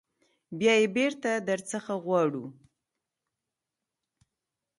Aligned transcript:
بیا 0.59 0.73
یې 0.79 0.87
بیرته 0.95 1.31
در 1.47 1.59
څخه 1.71 1.93
غواړو. 2.05 2.45